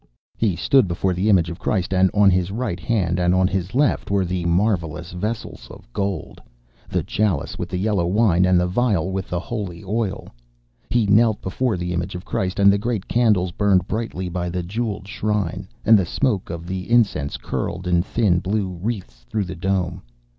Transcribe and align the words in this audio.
He 0.35 0.55
stood 0.55 0.87
before 0.87 1.13
the 1.13 1.29
image 1.29 1.51
of 1.51 1.59
Christ, 1.59 1.93
and 1.93 2.09
on 2.11 2.31
his 2.31 2.49
right 2.49 2.79
hand 2.79 3.19
and 3.19 3.35
on 3.35 3.47
his 3.47 3.75
left 3.75 4.09
were 4.09 4.25
the 4.25 4.43
marvellous 4.45 5.11
vessels 5.11 5.67
of 5.69 5.85
gold, 5.93 6.41
the 6.89 7.03
chalice 7.03 7.59
with 7.59 7.69
the 7.69 7.77
yellow 7.77 8.07
wine, 8.07 8.43
and 8.43 8.59
the 8.59 8.65
vial 8.65 9.11
with 9.11 9.29
the 9.29 9.39
holy 9.39 9.83
oil. 9.83 10.29
He 10.89 11.05
knelt 11.05 11.39
before 11.43 11.77
the 11.77 11.93
image 11.93 12.15
of 12.15 12.25
Christ, 12.25 12.57
and 12.59 12.73
the 12.73 12.79
great 12.79 13.07
candles 13.07 13.51
burned 13.51 13.87
brightly 13.87 14.27
by 14.27 14.49
the 14.49 14.63
jewelled 14.63 15.07
shrine, 15.07 15.67
and 15.85 15.99
the 15.99 16.03
smoke 16.07 16.49
of 16.49 16.65
the 16.65 16.89
incense 16.89 17.37
curled 17.37 17.85
in 17.85 18.01
thin 18.01 18.39
blue 18.39 18.69
wreaths 18.81 19.23
through 19.29 19.45
the 19.45 19.53
dome. 19.55 20.01